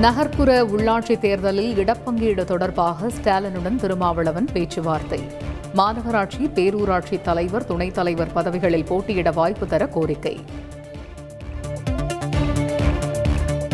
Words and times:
நகர்ப்புற 0.00 0.64
உள்ளாட்சி 0.64 1.18
தேர்தலில் 1.18 1.76
இடப்பங்கீடு 1.76 2.44
தொடர்பாக 2.44 3.08
ஸ்டாலினுடன் 3.08 3.76
திருமாவளவன் 3.76 4.48
பேச்சுவார்த்தை. 4.52 5.20
மாநகராட்சி 5.76 6.48
பேரூராட்சி 6.54 7.20
தலைவர் 7.22 7.64
துணைத் 7.64 7.94
தலைவர் 7.94 8.32
பதவிகளில் 8.32 8.84
போட்டியிட 8.84 9.30
வாய்ப்பு 9.30 9.66
தர 9.66 9.86
கோரிக்கை. 9.86 10.40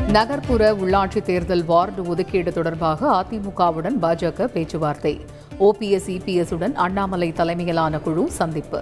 நகர்ப்புற 0.08 0.72
உள்ளாட்சி 0.72 1.22
தேர்தல் 1.22 1.64
வார்டு 1.64 2.02
ஒதுக்கீடு 2.02 2.52
தொடர்பாக 2.52 3.24
அதிமுகவுடன் 3.24 3.96
பாஜக 4.02 4.44
பேச்சுவார்த்தை. 4.44 5.20
ஓபிஎஸ் 5.60 6.08
இபிஎஸ் 6.08 6.54
உடன் 6.54 6.74
அண்ணாமலை 6.74 7.32
தலைமையிலான 7.32 7.98
குழு 7.98 8.30
சந்திப்பு. 8.30 8.80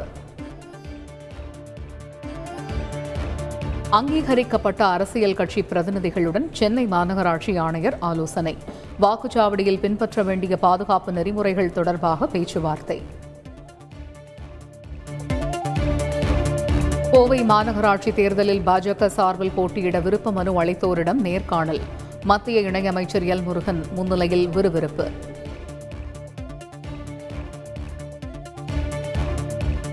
அங்கீகரிக்கப்பட்ட 3.96 4.86
அரசியல் 4.86 5.34
கட்சி 5.34 5.60
பிரதிநிதிகளுடன் 5.60 6.46
சென்னை 6.52 6.86
மாநகராட்சி 6.86 7.58
ஆணையர் 7.58 7.96
ஆலோசனை. 8.00 8.56
வாக்குச்சாவடியில் 9.00 9.78
பின்பற்ற 9.78 10.22
வேண்டிய 10.22 10.56
பாதுகாப்பு 10.56 11.12
நெறிமுறைகள் 11.12 11.72
தொடர்பாக 11.72 12.26
பேச்சுவார்த்தை. 12.26 13.02
கோவை 17.12 17.42
மாநகராட்சி 17.42 18.14
தேர்தலில் 18.14 18.62
பாஜக 18.66 19.06
சார்பில் 19.06 19.54
போட்டியிட 19.54 20.00
விருப்ப 20.00 20.32
மனு 20.32 20.62
அளித்தோரிடம் 20.62 21.20
நேர்காணல். 21.28 21.80
மத்திய 22.24 22.60
இணையமைச்சர் 22.60 23.26
எல் 23.34 23.42
முருகன் 23.42 23.84
முன்னிலையில் 23.94 24.48
விறுவிறுப்பு. 24.48 25.10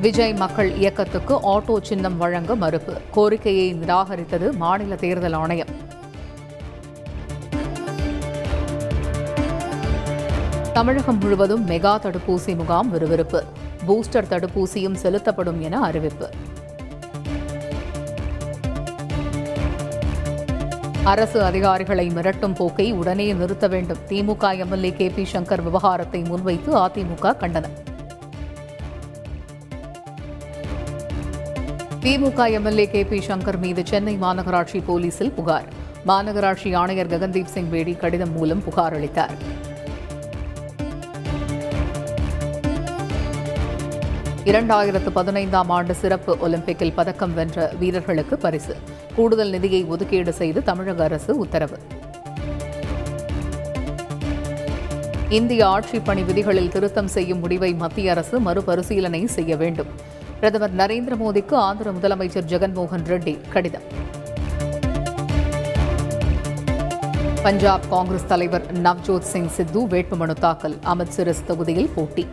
விஜய் 0.02 0.34
மக்கள் 0.34 0.76
இயக்கத்துக்கு 0.76 1.36
ஆட்டோ 1.44 1.82
சின்னம் 1.82 2.18
வழங்க 2.18 2.56
மறுப்பு. 2.56 2.94
கோரிக்கையை 3.12 3.74
நிராகரித்தது 3.74 4.56
மாநில 4.58 4.96
தேர்தல் 4.96 5.34
ஆணையம். 5.34 5.68
தமிழகம் 10.74 11.18
முழுவதும் 11.18 11.68
மெகா 11.68 11.94
தடுப்பூசி 12.06 12.56
முகாம் 12.56 12.90
விறுவிறுப்பு. 12.90 13.44
பூஸ்டர் 13.88 14.30
தடுப்பூசியும் 14.30 14.94
செலுத்தப்படும் 14.94 15.62
என 15.62 15.82
அறிவிப்பு. 15.82 16.30
அரசு 21.04 21.44
அதிகாரிகளை 21.44 22.08
மிரட்டும் 22.08 22.56
போக்கை 22.56 22.92
உடனே 22.92 23.34
நிறுத்த 23.34 23.68
வேண்டும். 23.68 23.98
DMK 24.10 24.58
MLA 24.58 24.94
K 24.94 25.10
P 25.10 25.28
Shankar 25.34 25.64
விவகாரத்தை 25.64 26.22
முன்வைத்து 26.22 26.78
அதிமுக 26.78 27.38
கண்டனம். 27.38 27.88
DMK 32.02 32.52
MLA 32.52 32.88
K 32.88 33.04
P 33.04 33.18
Shankar 33.18 33.58
மீது 33.58 33.86
சென்னை 33.86 34.18
மாநகராட்சி 34.22 34.82
போலீசில் 34.86 35.32
புகார். 35.32 35.66
மாநகராட்சி 36.08 36.76
ஆணையர் 36.76 37.08
ககன்தீப் 37.08 37.46
சிங் 37.46 37.70
பேடி 37.70 37.94
கடிதம் 37.94 38.32
மூலம் 38.32 38.64
புகார் 38.64 38.94
அளித்தார். 38.94 39.32
இரண்டாயிரத்து 44.46 45.10
பதினைந்தாம் 45.10 45.70
ஆண்டு 45.70 45.96
சிறப்பு 45.96 46.38
ஒலிம்பிக்கில் 46.50 46.94
பதக்கம் 46.96 47.34
வென்ற 47.34 47.74
வீரர்களுக்கு 47.80 48.38
பரிசு. 48.38 48.76
கூடுதல் 49.16 49.50
நிதியை 49.50 49.84
ஒதுக்கீடு 49.84 50.34
செய்து 50.34 50.64
தமிழக 50.64 51.04
அரசு 51.04 51.38
உத்தரவு. 51.38 51.78
இந்திய 55.30 55.68
ஆட்சிப் 55.68 56.06
பணி 56.06 56.24
விதிகளில் 56.24 56.70
திருத்தம் 56.70 57.08
செய்யும் 57.08 57.40
முடிவை 57.40 57.74
மத்திய 57.74 58.12
அரசு 58.12 58.40
மறுபரிசீலனை 58.40 59.26
செய்ய 59.26 59.56
வேண்டும். 59.56 60.18
பிரதமர் 60.40 60.76
நரேந்திர 60.76 61.14
மோடிக்கு 61.22 61.54
ஆந்திர 61.54 61.92
முதலமைச்சர் 61.92 62.46
ஜெகன்மோகன் 62.52 63.04
ரெட்டி 63.08 63.40
கடிதம். 63.50 63.82
பஞ்சாப் 67.44 67.82
காங்கிரஸ் 67.90 68.28
தலைவர் 68.28 68.82
நவ்ஜோத் 68.82 69.28
சிங் 69.32 69.48
சித்து 69.48 69.88
வேட்புமனு 69.88 70.34
தாக்கல் 70.34 70.76
அமிர்த்சரஸ் 70.86 71.44
தொகுதியில் 71.48 71.90
போட்டி. 71.96 72.28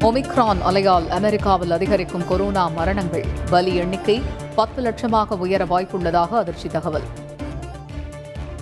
ஒமிக்ரான் 0.00 0.62
அலையால் 0.68 1.08
அமெரிக்காவில் 1.08 1.70
அதிகரிக்கும் 1.70 2.26
கொரோனா 2.28 2.68
மரணங்கள் 2.68 3.26
பலி 3.50 3.74
எண்ணிக்கை 3.74 4.22
பத்து 4.54 4.82
லட்சமாக 4.82 5.38
உயர 5.38 5.64
வாய்ப்புள்ளதாக 5.64 6.28
அதிர்ச்சி 6.28 6.68
தகவல். 6.68 7.19